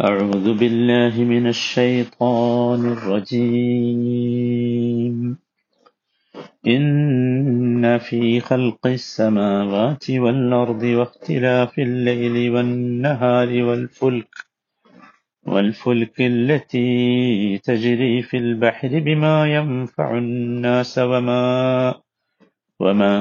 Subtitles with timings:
[0.00, 3.46] أعوذ بالله من الشيطان الرجيم.
[6.66, 14.34] إن في خلق السماوات والأرض واختلاف الليل والنهار والفلك
[15.46, 21.94] والفلك التي تجري في البحر بما ينفع الناس وما
[22.80, 23.16] وما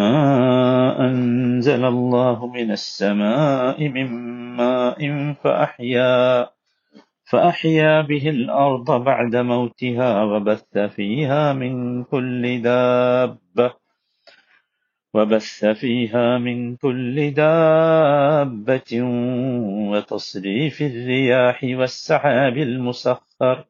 [1.07, 4.07] أنزل الله من السماء من
[4.57, 6.54] ماء فأحيا.
[7.35, 13.73] فأحيا به الأرض بعد موتها وبث فيها من كل دابة
[15.13, 19.01] وبث فيها من كل دابة
[19.91, 23.65] وتصريف الرياح والسحاب المسخر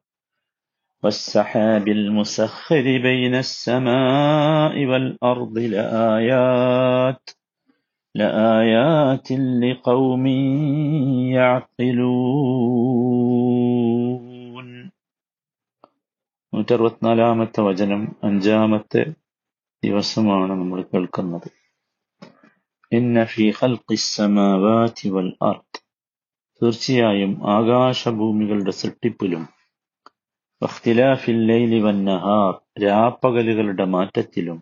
[1.02, 7.30] والسحاب المسخر بين السماء والأرض لآيات
[8.14, 10.26] لآيات لقوم
[11.36, 13.25] يعقلون
[16.66, 19.02] നൂറ്ററുപത്തിനാലാമത്തെ വചനം അഞ്ചാമത്തെ
[19.84, 21.46] ദിവസമാണ് നമ്മൾ കേൾക്കുന്നത്.
[26.60, 29.44] തീർച്ചയായും ആകാശഭൂമികളുടെ സൃഷ്ടിപ്പിലും
[32.82, 34.58] രാപ്പകലുകളുടെ മാറ്റത്തിലും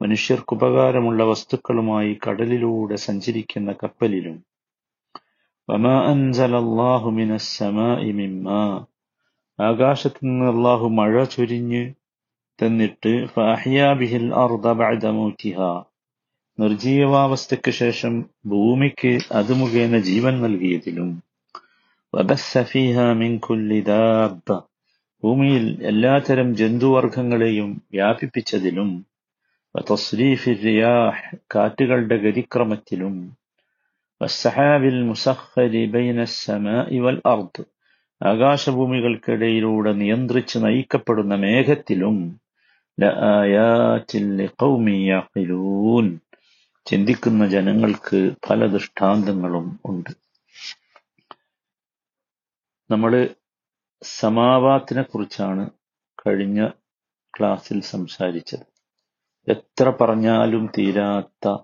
[0.00, 4.38] മനുഷ്യർക്കുപകാരമുള്ള വസ്തുക്കളുമായി കടലിലൂടെ സഞ്ചരിക്കുന്ന കപ്പലിലും
[5.72, 8.62] വമാ അൻസലല്ലാഹു മിനസ് സമാഇ മിമ്മാ.
[9.58, 11.82] ആകാശത്ത് നിന്ന് അള്ളാഹു മഴ ചൊരിഞ്ഞ്
[12.58, 15.70] തന്നിട്ട് ഫഅഹ്യാ ബിഹിൽ അർദ ബഅദ മൗതിഹാ
[16.58, 18.14] നിർജീവാവസ്ഥയ്ക്ക് ശേഷം
[18.46, 21.10] ഭൂമിക്ക് അത് മുഖേന ജീവൻ നൽകിയതിലും
[22.14, 24.48] വബസ്സ ഫീഹാ മിൻ കുല്ലി ദാബ്ബ.
[25.22, 28.90] ഭൂമിയിൽ എല്ലാത്തരം ജന്തുവർഗങ്ങളെയും വ്യാപിപ്പിച്ചതിലും
[31.54, 33.14] കാറ്റുകളുടെ ഗതിക്രമത്തിലും
[34.22, 37.54] വസ്സഹാബിൽ المسخر ബൈന السماء والأرض.
[37.56, 37.62] അർദ്
[38.26, 42.16] ആകാശഭൂമികൾക്കിടയിലൂടെ നിയന്ത്രിച്ച് നയിക്കപ്പെടുന്ന മേഘത്തിലും
[46.86, 50.10] ചിന്തിക്കുന്ന ജനങ്ങൾക്ക് പല ദൃഷ്ടാന്തങ്ങളും ഉണ്ട്.
[52.90, 53.28] നമ്മൾ
[54.02, 55.70] സമാവാത്തിനെ കുറിച്ചാണ്
[56.26, 56.68] കഴിഞ്ഞ
[57.38, 58.66] ക്ലാസ്സിൽ സംസാരിച്ചത്.
[59.48, 61.56] എത്ര പറഞ്ഞാലും തീരാത്ത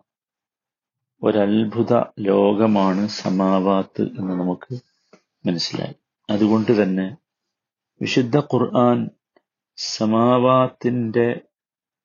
[1.23, 4.75] ഒരത്ഭുത ലോകമാണ് സമാവാത്ത് എന്ന് നമുക്ക്
[5.47, 5.95] മനസ്സിലായി.
[6.31, 7.17] അതുകൊണ്ട് തന്നെ
[8.01, 9.11] വിശുദ്ധ ഖുർആൻ
[9.77, 11.41] സമാവാത്തിന്റെ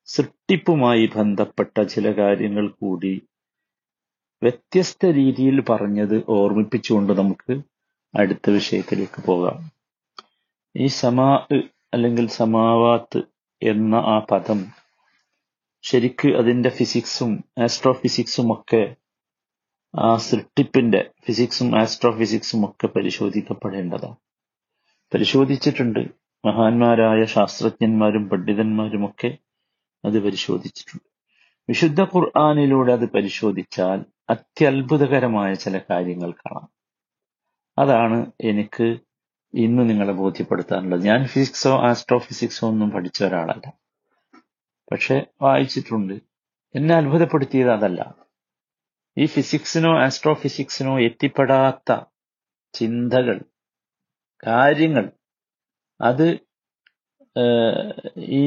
[0.06, 3.28] സൃഷ്ടിപ്പുമായി ബന്ധപ്പെട്ട ചില കാര്യങ്ങൾ കൂടി
[4.44, 7.62] വ്യത്യസ്ത രീതിയിൽ പറഞ്ഞത് ഓർമ്മിപ്പിച്ചുകൊണ്ട് നമുക്ക്
[8.18, 9.72] അടുത്ത വിഷയത്തിലേക്ക് പോകാം.
[10.78, 11.48] ഈ സമാ
[11.94, 13.22] അല്ലെങ്കിൽ സമാവാത്ത്
[13.62, 14.66] എന്ന ആ പദം
[15.82, 18.96] ശരിക്ക് അതിന്റെ ഫിസിക്സും ആസ്ട്രോഫിസിക്സും ഒക്കെ
[20.00, 24.16] ആ സൃഷ്ടിപ്പിന്റെ ഫിസിക്സും ആസ്ട്രോഫിസിക്സും ഒക്കെ പരിശോധിക്കപ്പെടേണ്ടതാണ്.
[25.14, 26.00] പരിശോധിച്ചിട്ടുണ്ട്.
[26.46, 29.38] മഹാന്മാരായ ശാസ്ത്രജ്ഞന്മാരും പണ്ഡിതന്മാരും ഒക്കെ
[30.06, 31.10] അത് പരിശോധിച്ചിട്ടുണ്ട്.
[31.70, 36.70] വിശുദ്ധ ഖുർആാനിലൂടെ അത് പരിശോധിച്ചാൽ അത്യത്ഭുതകരമായ ചില കാര്യങ്ങൾ കാണാം.
[37.78, 38.98] അതാണ് എനിക്ക്
[39.54, 41.04] ഇന്ന് നിങ്ങളെ ബോധ്യപ്പെടുത്താനുള്ളത്.
[41.04, 43.74] ഞാൻ ഫിസിക്സോ ആസ്ട്രോഫിസിക്സോ ഒന്നും പഠിച്ച ഒരാളല്ല.
[44.92, 46.14] പക്ഷെ വായിച്ചിട്ടുണ്ട്.
[46.76, 48.23] എന്നെ അത്ഭുതപ്പെടുത്തിയത് അതല്ല.
[49.18, 51.98] ഈ ഫിസിക്സിനോ ആസ്ട്രോഫിസിക്സിനോ എത്തിപ്പെടാത്ത
[52.74, 53.38] ചിന്തകൾ
[54.44, 55.06] കാര്യങ്ങൾ
[56.00, 56.28] അത്
[58.18, 58.46] ഈ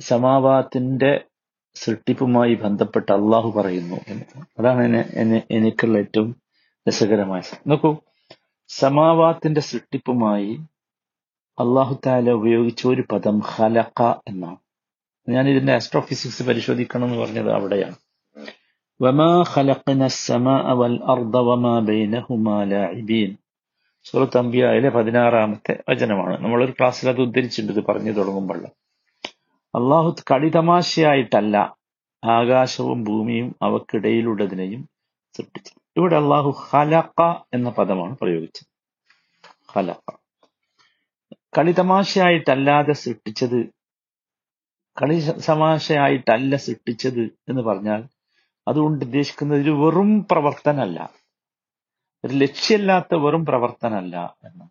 [0.00, 1.24] സമാവാത്തിന്റെ
[1.76, 3.98] സൃഷ്ടിപ്പുമായി ബന്ധപ്പെട്ട് അള്ളാഹു പറയുന്നു
[4.58, 4.82] അതാണ്
[5.14, 6.36] എന്നെ എനിക്കുള്ള ഏറ്റവും
[6.88, 7.90] രസകരമായ നോക്കൂ.
[8.68, 10.52] സമാവാത്തിന്റെ സൃഷ്ടിപ്പുമായി
[11.58, 14.58] അള്ളാഹു താല ഉപയോഗിച്ച ഒരു പദം ഹലക്ക എന്നാണ്.
[15.28, 17.96] ഞാൻ ഇതിന്റെ ആസ്ട്രോഫിസിക്സ് പരിശോധിക്കണം എന്ന് പറഞ്ഞത് അവിടെയാണ്.
[19.01, 23.31] വമാ ഖലഖന السماء والأرض وما بينهما لاعبين
[24.05, 28.59] സൂറത്ത് അംബിയയിലെ പതിനാറാമത്തെ വചനമാണ് നമ്മളൊരു ക്ലാസ്സിൽ അത് ഉദ്ധരിച്ചിട്ടുണ്ട് ഇത് പറഞ്ഞു തുടങ്ങുമ്പോൾ
[29.73, 31.55] അള്ളാഹു കളിതമാശയായിട്ടല്ല
[32.23, 34.81] ആകാശവും ഭൂമിയും അവക്കിടയിലുള്ളതിനെയും
[35.35, 37.21] സൃഷ്ടിച്ചത് ഇവിടെ അള്ളാഹു ഹലക്ക
[37.53, 38.69] എന്ന പദമാണ് പ്രയോഗിച്ചത്
[39.73, 40.09] ഹലക്ക
[41.57, 43.59] കളിതമാശയായിട്ടല്ലാതെ സൃഷ്ടിച്ചത്
[44.97, 45.17] കളി
[45.47, 48.01] തമാശയായിട്ടല്ല സൃഷ്ടിച്ചത് എന്ന് പറഞ്ഞാൽ
[48.68, 51.10] അതുകൊണ്ട് ഉദ്ദേശിക്കുന്നത് ഒരു വെറും പ്രവർത്തനമല്ല.
[52.24, 54.64] ഒരു ലക്ഷ്യമില്ലാത്ത വെറും പ്രവർത്തനമല്ല എന്ന്.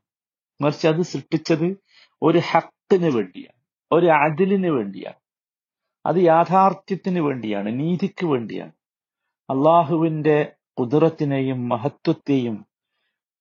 [0.63, 1.77] മറിച്ച് അത് സൃഷ്ടിച്ചത്
[2.21, 3.59] ഒരു ഹക്കിന് വേണ്ടിയാണ്
[3.91, 5.19] ഒരു അതിലിന് വേണ്ടിയാണ്.
[6.05, 8.71] അത് യാഥാർത്ഥ്യത്തിന് വേണ്ടിയാണ് നീതിക്ക് വേണ്ടിയാണ്.
[9.49, 12.65] അള്ളാഹുവിന്റെ കുതിരത്തിനെയും മഹത്വത്തെയും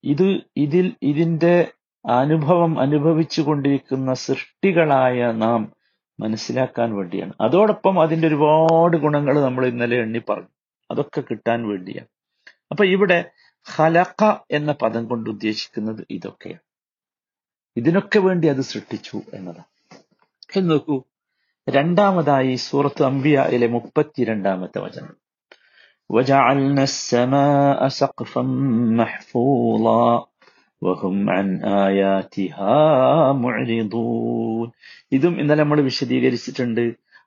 [0.04, 1.72] ഇത് ഇതിൽ ഇതിന്റെ
[2.06, 5.72] അനുഭവം അനുഭവിച്ചു കൊണ്ടിരിക്കുന്ന സൃഷ്ടികളായ നാം
[6.19, 10.53] മനസ്സിലാക്കാൻ വേണ്ടിയാണ് അതോടൊപ്പം അതിന്റെ ഒരുപാട് ഗുണങ്ങൾ നമ്മൾ ഇന്നലെ എണ്ണി പറഞ്ഞു
[10.89, 12.09] അതൊക്കെ കിട്ടാൻ വേണ്ടിയാണ്
[12.71, 13.17] അപ്പൊ ഇവിടെ
[13.67, 14.21] ഖലഖ
[14.51, 16.63] എന്ന പദം കൊണ്ട് ഉദ്ദേശിക്കുന്നത് ഇതൊക്കെയാണ്
[17.77, 19.71] ഇതിനൊക്കെ വേണ്ടി അത് സൃഷ്ടിച്ചു എന്നതാണ്
[20.55, 20.97] എന്ന് നോക്കൂ
[21.67, 25.15] രണ്ടാമതായി സൂറത്ത് അംബിയയിലെ മുപ്പത്തിരണ്ടാമത്തെ വചനം
[26.09, 28.41] وجعلنا السماء سقفا
[28.91, 30.27] محفوظا
[30.82, 31.48] വഹും അൻ
[35.12, 36.84] ഇതും ഇന്നലെ നമ്മൾ വിശദീകരിച്ചിട്ടുണ്ട്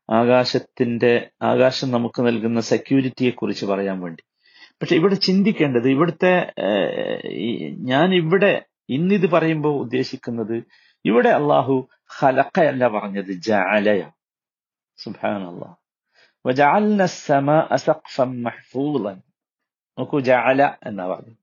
[0.09, 1.11] ആകാശത്തിന്റെ
[1.41, 4.23] ആകാശം നമുക്ക് നൽകുന്ന സെക്യൂരിറ്റിയെ കുറിച്ച് പറയാൻ വേണ്ടി.
[4.81, 6.33] പക്ഷെ ഇവിടെ ചിന്തിക്കേണ്ടത് ഇവിടുത്തെ
[7.91, 8.51] ഞാൻ ഇവിടെ
[8.89, 10.55] ഇന്നിത് പറയുമ്പോൾ ഉദ്ദേശിക്കുന്നത്
[11.05, 11.75] ഇവിടെ അള്ളാഹു
[12.19, 14.01] ഹലക്കയല്ല പറഞ്ഞത് ജാലയ
[14.99, 15.75] സുബാൻ അള്ളാഹ്
[19.97, 21.35] നോക്കൂ ജാല എന്നാ പറഞ്ഞു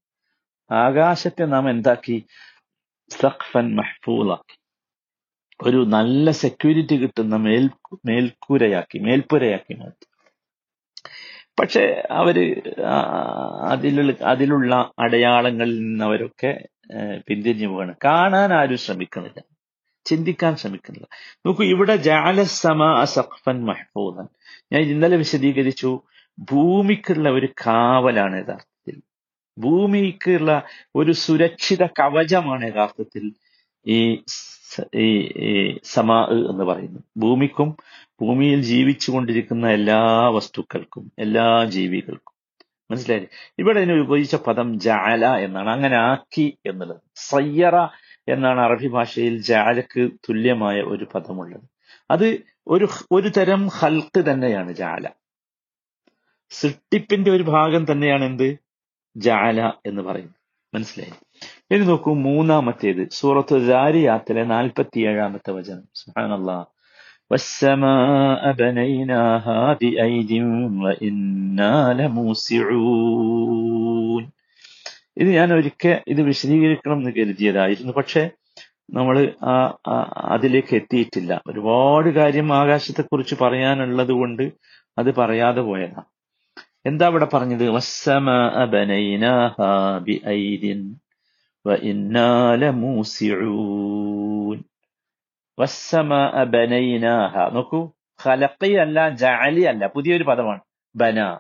[0.72, 2.26] ആകാശത്തെ നാം എന്താക്കി?
[3.10, 4.58] സഖ്ഫൻ മഹ്ഫൂളാക്കി.
[5.62, 7.70] ഒരു നല്ല സെക്യൂരിറ്റി കിട്ടുന്ന മേൽ
[8.06, 10.06] മേൽക്കൂരയാക്കി മേൽപ്പുരയാക്കി മാറ്റി.
[11.60, 12.62] പക്ഷെ അവർ
[13.68, 16.68] അതിലുള്ള അതിലുള്ള അടയാളങ്ങളിൽ നിന്ന് അവരൊക്കെ
[17.28, 17.94] പിന്തിരിഞ്ഞു പോവാണ്.
[18.04, 19.42] കാണാൻ ആരും ശ്രമിക്കുന്നില്ല.
[20.04, 21.08] ചിന്തിക്കാൻ ശ്രമിക്കുന്നില്ല.
[21.46, 24.28] നോക്കൂ ഇവിടെ ജാലസമ സഖ്ഫൻ മഹ്ഫൂദൻ
[24.72, 26.00] ഞാൻ ഇന്നലെ വിശദീകരിച്ചു
[26.38, 28.69] ഭൂമിക്കുള്ള ഒരു കാവലാണ് യഥാർത്ഥത്തിൽ
[29.58, 30.62] ഭൂമിക്കുള്ള
[30.96, 33.32] ഒരു സുരക്ഷിത കവചമാണ് യഥാർത്ഥത്തിൽ
[33.86, 37.04] ഈ സമാ എന്ന് പറയുന്നത്.
[37.16, 37.76] ഭൂമിക്കും
[38.20, 42.34] ഭൂമിയിൽ ജീവിച്ചു കൊണ്ടിരിക്കുന്ന എല്ലാ വസ്തുക്കൾക്കും എല്ലാ ജീവികൾക്കും.
[42.90, 43.30] മനസ്സിലായില്ലേ?
[43.58, 45.70] ഇവിടെ ഇതിന് ഉപയോഗിച്ച പദം ജാല എന്നാണ്.
[45.70, 47.00] അങ്ങനെ ആക്കി എന്നുള്ളത്.
[47.14, 47.76] സയ്യറ
[48.28, 51.62] എന്നാണ് അറബി ഭാഷയിൽ ജാലക്ക് തുല്യമായ ഒരു പദമുള്ളത്.
[52.10, 55.08] അത് ഒരു ഒരു തരം ഹൽക്ക് തന്നെയാണ് ജാല
[56.50, 58.69] സൃഷ്ടിപ്പിന്റെ ഒരു ഭാഗം തന്നെയാണ് എന്ത്?
[59.19, 60.39] ജാല എന്ന് പറയുന്നത്
[60.73, 61.13] മനസ്സിലായി
[61.71, 66.57] ഇനി നോക്കൂ മൂന്നാമത്തേത് സൂറത്ത് ജാരിയാത്തിലെ നാൽപ്പത്തിയേഴാമത്തെ വചനം സുഹാനല്ലാ
[67.31, 70.31] والسماء بنيناها بأيد
[70.83, 71.73] وإنا
[72.95, 74.23] لموسعون
[75.17, 78.23] ഇത് ഞാൻ ഒരിക്കൽ ഇത് വിശദീകരിക്കണം എന്ന് കരുതിയതായിരുന്നു പക്ഷെ
[78.93, 79.53] നമ്മൾ ആ
[80.35, 84.45] അതിലേക്ക് എത്തിയിട്ടില്ല ഒരുപാട് കാര്യം ആകാശത്തെക്കുറിച്ച് പറയാനുള്ളത് കൊണ്ട്
[84.97, 86.01] അത് പറയാതെ പോയതാ
[86.86, 87.70] എന്താ ഇവിടെ പറഞ്ഞത്?
[97.54, 97.90] നോക്കൂ
[98.80, 100.60] അല്ല ജാലി അല്ല പുതിയൊരു പദമാണ്.
[100.96, 101.38] ബന.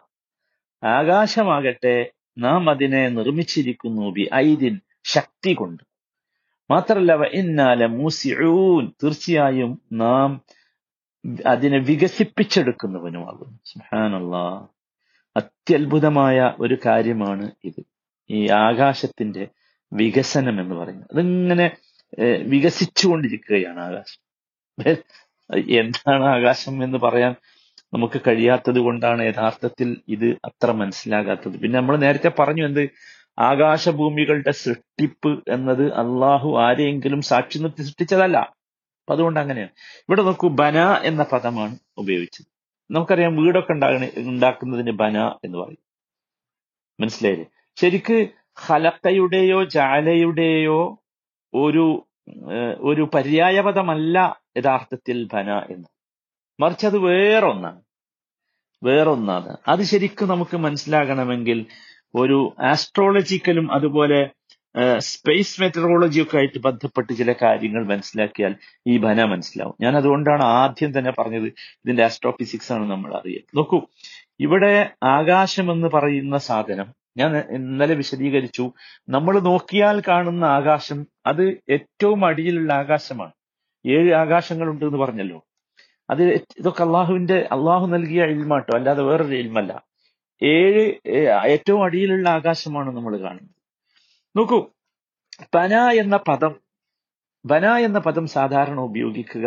[0.84, 5.82] ആകാശമാകട്ടെ നാം അതിനെ നിർമ്മിച്ചിരിക്കുന്നു ബി ഐദിൻ ശക്തി കൊണ്ട്.
[6.70, 10.40] മാത്രല്ല ഇന്നാല മൂസിഊൻ തീർച്ചയായും നാം
[11.46, 13.58] അതിനെ വികസിപ്പിച്ചെടുക്കുന്നവനുമാകുന്നു.
[13.64, 14.66] സുഹാനല്ലാ
[15.36, 17.82] അത്യത്ഭുതമായ ഒരു കാര്യമാണ് ഇത്.
[18.30, 19.48] ഈ ആകാശത്തിന്റെ
[19.92, 21.08] വികസനം എന്ന് പറയുന്നത്.
[21.12, 21.70] അതിങ്ങനെ
[22.46, 24.20] വികസിച്ചുകൊണ്ടിരിക്കുകയാണ് ആകാശം.
[25.70, 27.34] എന്താണ് ആകാശം എന്ന് പറയാൻ
[27.94, 31.56] നമുക്ക് കഴിയാത്തത് കൊണ്ടാണ് യഥാർത്ഥത്തിൽ ഇത് അത്ര മനസ്സിലാകാത്തത്.
[31.58, 32.90] പിന്നെ നമ്മൾ നേരത്തെ പറഞ്ഞു എന്ത്?
[33.38, 38.36] ആകാശഭൂമികളുടെ സൃഷ്ടിപ്പ് എന്നത് അള്ളാഹു ആരെയെങ്കിലും സാക്ഷി നിർത്തി സൃഷ്ടിച്ചതല്ല.
[38.36, 39.70] അപ്പൊ അതുകൊണ്ട് അങ്ങനെയാണ്.
[40.00, 42.49] ഇവിടെ നോക്കൂ ബന എന്ന പദമാണ് ഉപയോഗിച്ചത്.
[42.90, 45.82] നമുക്കറിയാം വീടൊക്കെ ഉണ്ടാകണ ഉണ്ടാക്കുന്നതിന് ബന എന്ന് പറയും.
[47.00, 47.46] മനസ്സിലായില്ലേ?
[47.76, 48.28] ശരിക്ക്
[48.66, 50.80] ഹലക്കയുടെയോ ജാലയുടെയോ
[51.54, 52.06] ഒരു
[52.80, 55.88] ഒരു പര്യായപദമല്ല യഥാർത്ഥത്തിൽ ബന എന്ന്.
[56.60, 57.80] മറിച്ച് അത് വേറൊന്നാണ്.
[58.82, 59.56] വേറൊന്നാണ്.
[59.68, 61.66] അത് ശരിക്കും നമുക്ക് മനസ്സിലാകണമെങ്കിൽ
[62.14, 64.20] ഒരു ആസ്ട്രോളജിക്കലും അതുപോലെ
[64.98, 68.54] സ്പേസ് മെറ്ററോളജിയൊക്കെ ആയിട്ട് ബന്ധപ്പെട്ട് ചില കാര്യങ്ങൾ മനസ്സിലാക്കിയാൽ
[68.86, 69.74] ഈ ഭന മനസ്സിലാവും.
[69.80, 71.48] ഞാൻ അതുകൊണ്ടാണ് ആദ്യം തന്നെ പറഞ്ഞത്
[71.84, 73.80] ഇതിന്റെ ആസ്ട്രോഫിസിക്സ് ആണ് നമ്മൾ അറിയുക നോക്കൂ
[74.40, 78.72] ഇവിടെ ആകാശം എന്ന് പറയുന്ന സാധനം ഞാൻ ഇന്നലെ വിശദീകരിച്ചു.
[79.08, 83.32] നമ്മൾ നോക്കിയാൽ കാണുന്ന ആകാശം അത് ഏറ്റവും അടിയിലുള്ള ആകാശമാണ്.
[83.86, 85.42] ഏഴ് ആകാശങ്ങളുണ്ട് എന്ന് പറഞ്ഞല്ലോ.
[86.10, 86.22] അത്
[86.58, 89.82] ഇതൊക്കെ അള്ളാഹുവിന്റെ അള്ളാഹു നൽകിയ ഇൽമാട്ടോ അല്ലാതെ വേറൊരു ഇൽമല്ല.
[90.42, 90.84] ഏഴ്
[91.48, 93.59] ഏറ്റവും അടിയിലുള്ള ആകാശമാണ് നമ്മൾ കാണുന്നത്.
[94.36, 94.58] നോക്കൂ.
[95.54, 96.52] പന എന്ന പദം
[97.46, 99.46] വന എന്ന പദം സാധാരണ ഉപയോഗിക്കുക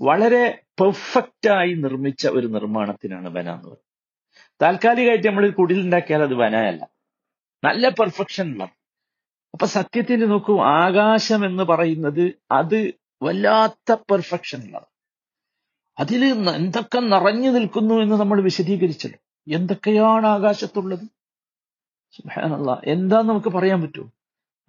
[0.00, 0.42] വളരെ
[0.80, 3.78] പെർഫെക്റ്റായി നിർമ്മിച്ച ഒരു നിർമ്മാണത്തിനാണ് വന എന്ന് പറയുന്നത്.
[4.62, 6.82] താൽക്കാലികമായിട്ട് നമ്മൾ കുടിലുണ്ടാക്കിയാൽ അത് വനയല്ല
[7.64, 8.64] നല്ല പെർഫെക്ഷൻ ഉള്ള.
[9.54, 12.78] അപ്പൊ സത്യത്തിന് നോക്കൂ ആകാശം എന്ന് പറയുന്നത് അത്
[13.22, 14.88] വല്ലാത്ത പെർഫെക്ഷൻ ഉള്ളത്
[15.98, 19.18] അതിൽ എന്തൊക്കെ നിറഞ്ഞു നിൽക്കുന്നു എന്ന് നമ്മൾ വിശദീകരിച്ചല്ലോ.
[19.54, 21.04] എന്തൊക്കെയാണ് ആകാശത്തുള്ളത്?
[22.84, 24.08] എന്താന്ന് നമുക്ക് പറയാൻ പറ്റുമോ?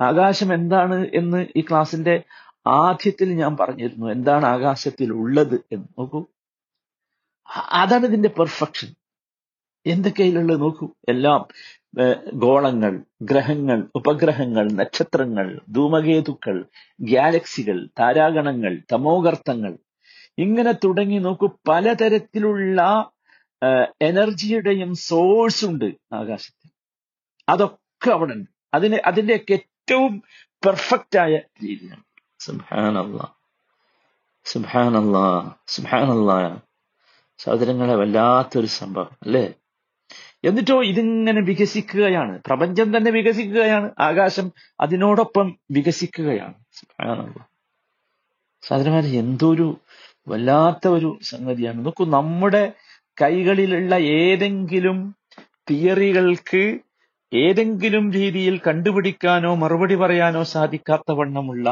[0.02, 2.24] ആകാശം എന്താണ് എന്ന് ഈ ക്ലാസിന്റെ
[2.68, 4.12] ആദ്യത്തിൽ ഞാൻ പറഞ്ഞിരുന്നു.
[4.12, 5.88] എന്താണ് ആകാശത്തിൽ ഉള്ളത് എന്ന്.
[6.00, 6.25] നോക്കൂ.
[7.74, 8.88] അതാണ് ഇതിന്റെ പെർഫെക്ഷൻ
[9.86, 10.90] എന്തൊക്കെയിലുള്ളത് നോക്കൂ.
[11.10, 11.48] എല്ലാം
[12.34, 16.66] ഗോളങ്ങൾ ഗ്രഹങ്ങൾ ഉപഗ്രഹങ്ങൾ നക്ഷത്രങ്ങൾ ധൂമകേതുക്കൾ
[17.02, 19.78] ഗാലക്സികൾ താരാഗണങ്ങൾ തമോഗർത്തങ്ങൾ.
[20.38, 21.50] ഇങ്ങനെ തുടങ്ങി നോക്കൂ.
[21.68, 23.10] പലതരത്തിലുള്ള
[24.02, 26.72] എനർജിയുടെയും സോഴ്സ് ഉണ്ട് ആകാശത്തിൽ.
[27.50, 28.50] അതൊക്കെ അവിടെ ഉണ്ട്.
[28.74, 29.60] അതിന് അതിന്റെയൊക്കെ
[29.92, 30.24] ഏറ്റവും
[30.65, 32.04] പെർഫെക്റ്റ് ആയ രീതിയാണ്.
[32.39, 33.27] സുബ്ഹാനല്ലാ.
[34.46, 35.51] സുബ്ഹാനല്ലാ.
[35.68, 36.58] സുബ്ഹാനല്ലാ.
[37.38, 39.54] സഹോദരങ്ങളെ വല്ലാത്തൊരു സംഭവം അല്ലേ?
[40.44, 42.39] എന്നിട്ടോ ഇതിങ്ങനെ വികസിക്കുകയാണ്.
[42.46, 43.92] പ്രപഞ്ചം തന്നെ വികസിക്കുകയാണ്.
[44.00, 46.54] ആകാശം അതിനോടൊപ്പം വികസിക്കുകയാണ്.
[48.63, 49.77] സഹോദരന്മാരെ എന്തൊരു
[50.27, 51.86] വല്ലാത്ത ഒരു സംഗതിയാണ്.
[51.86, 52.74] നോക്കൂ നമ്മുടെ
[53.22, 55.15] കൈകളിലുള്ള ഏതെങ്കിലും
[55.70, 56.80] തിയറികൾക്ക്
[57.33, 61.67] ഏതെങ്കിലും രീതിയിൽ കണ്ടുപിടിക്കാനോ മറുപടി പറയാനോ സാധിക്കാത്ത വണ്ണമുള്ള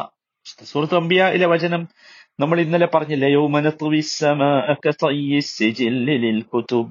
[0.62, 1.82] സുഹൃത്ത് അമ്പിയയിലെ വചനം
[2.40, 6.88] നമ്മൾ ഇന്നലെ പറഞ്ഞില്ലേ യൗമനത്വി السماء كطي السجل للكتب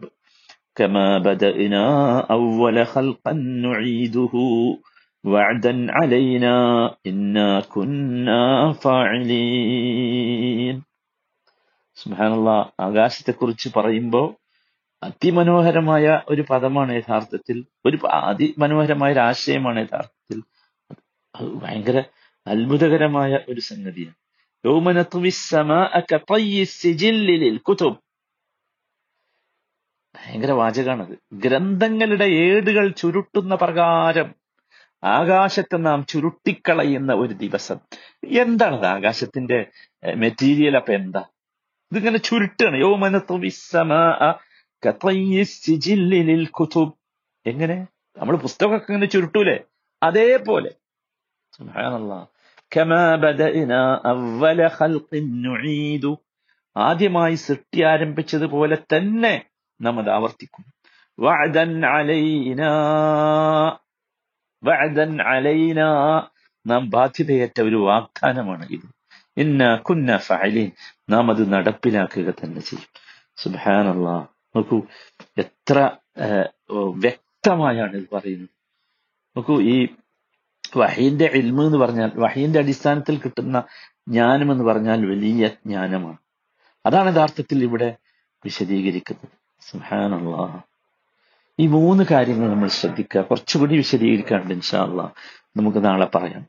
[0.77, 1.85] كما بدأنا
[2.33, 3.33] أول خلقا
[3.63, 4.33] نعيده
[5.23, 6.55] وعدا علينا
[7.05, 8.41] إنا كنا
[8.81, 10.75] فاعلين
[11.97, 12.49] സുബാനുള്ള
[12.85, 14.27] ആകാശത്തെക്കുറിച്ച് പറയുമ്പോൾ
[15.02, 20.42] അതിമനോഹരമായ ഒരു പദമാണ് യഥാർത്ഥത്തിൽ ഒരു അതിമനോഹരമായ ഒരു ആശയമാണ് യഥാർത്ഥത്തിൽ.
[21.34, 22.02] അത് ഭയങ്കര
[22.46, 24.14] അത്ഭുതകരമായ ഒരു സംഗതിയാണ്.
[30.16, 34.34] ഭയങ്കര വാചകമാണത് ഗ്രന്ഥങ്ങളുടെ ഏടുകൾ ചുരുട്ടുന്ന പ്രകാരം
[35.04, 37.78] ആകാശത്തെ നാം ചുരുട്ടിക്കളയുന്ന ഒരു ദിവസം.
[38.38, 39.66] എന്താണത് ആകാശത്തിന്റെ
[40.14, 41.24] മെറ്റീരിയൽ അപ്പൊ എന്താ?
[41.92, 42.76] ഇതിങ്ങനെ ചുരുട്ടാണ്.
[42.76, 43.36] യോമനത്വ
[44.86, 46.92] കത്തയ്യിൽ കുത്തുബ്
[47.46, 47.86] എങ്ങനെ?
[48.18, 49.60] നമ്മൾ പുസ്തകമൊക്കെ ഇങ്ങനെ ചുരുട്ടൂലേ?
[50.02, 50.70] അതേപോലെ.
[56.76, 59.46] ആദ്യമായി സൃഷ്ടി ആരംഭിച്ചതുപോലെ തന്നെ
[59.80, 60.64] നാം വഅദൻ ആവർത്തിക്കും
[66.66, 68.88] നാം ബാധ്യതയേറ്റ ഒരു വാഗ്ദാനമാണ് ഇത്.
[69.36, 70.70] ഇന്ന കുന്ന ഫഅലീൻ.
[71.10, 72.88] നാം അത് നടപ്പിലാക്കുക തന്നെ ചെയ്യും.
[73.36, 74.82] സുബാനല്ലാ നോക്കൂ
[75.38, 75.90] എത്ര
[76.96, 78.48] വ്യക്തമായാണ് ഇത് പറയുന്നത്.
[79.36, 79.88] നോക്കൂ ഈ
[80.76, 83.62] വഹീന്റെ ഇൽമ എന്ന് പറഞ്ഞാൽ വഹീന്റെ അടിസ്ഥാനത്തിൽ കിട്ടുന്ന
[84.08, 86.16] ജ്ഞാനം എന്ന് പറഞ്ഞാൽ വലിയ ജ്ഞാനമാണ്.
[86.86, 87.96] അതാണ് യഥാർത്ഥത്തിൽ ഇവിടെ
[88.44, 89.28] വിശദീകരിക്കുന്നത്.
[89.70, 90.62] സുഹാനുള്ള
[91.58, 93.20] ഈ മൂന്ന് കാര്യങ്ങൾ നമ്മൾ ശ്രദ്ധിക്കുക.
[93.20, 95.10] കുറച്ചുകൂടി വിശദീകരിക്കാണ്ട് ഇൻഷാ അള്ളാ
[95.56, 96.46] നമുക്ക് നാളെ പറയാം.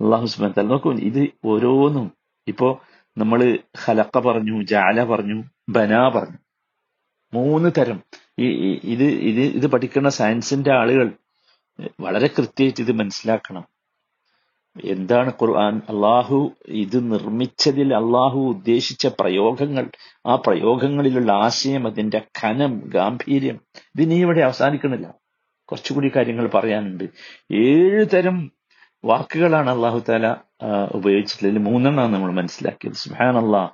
[0.00, 2.12] അള്ളാഹു സുബാൻ തല നോക്കൂ ഇത് ഓരോന്നും.
[2.48, 2.80] ഇപ്പോ
[3.18, 6.38] നമ്മൾ ഹലക്ക പറഞ്ഞു ജാല പറഞ്ഞു ബന പറഞ്ഞു.
[7.36, 7.98] മൂന്ന് തരം.
[8.38, 8.46] ഈ
[8.94, 11.06] ഇത് ഇത് ഇത് പഠിക്കുന്ന സയൻസിന്റെ ആളുകൾ
[12.00, 13.64] വളരെ കൃത്യമായിട്ട് ഇത് മനസ്സിലാക്കണം.
[14.84, 15.74] എന്താണ് ഖുർആൻ?
[15.88, 16.38] അള്ളാഹു
[16.82, 19.86] ഇത് നിർമ്മിച്ചതിൽ അള്ളാഹു ഉദ്ദേശിച്ച പ്രയോഗങ്ങൾ
[20.26, 25.08] ആ പ്രയോഗങ്ങളിലുള്ള ആശയം അതിന്റെ ഖനം ഗാംഭീര്യം ഇത് നീ ഇവിടെ അവസാനിക്കണില്ല.
[25.68, 27.04] കുറച്ചുകൂടി കാര്യങ്ങൾ പറയാനുണ്ട്.
[27.52, 28.38] ഏഴ് തരം
[29.04, 30.26] വാക്കുകളാണ് അള്ളാഹു താല
[30.94, 32.94] ഉപയോഗിച്ചിട്ടുള്ളതിൽ മൂന്നെണ്ണമാണ് നമ്മൾ മനസ്സിലാക്കിയത്.
[32.94, 33.70] സുഹാൻ അള്ളാഹ്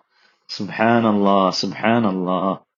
[0.49, 2.57] സുഹാൻ അള്ളാഹ് സുഹാൻ അള്ളാഹ്